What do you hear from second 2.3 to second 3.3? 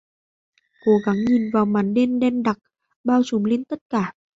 đặc, bao